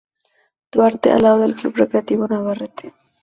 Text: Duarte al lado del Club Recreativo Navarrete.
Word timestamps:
Duarte 0.71 1.11
al 1.11 1.21
lado 1.21 1.37
del 1.41 1.55
Club 1.55 1.75
Recreativo 1.75 2.27
Navarrete. 2.27 2.95